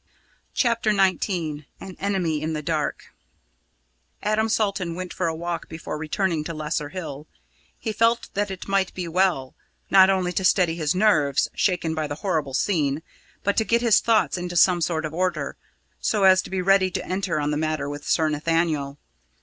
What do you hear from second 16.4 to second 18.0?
to be ready to enter on the matter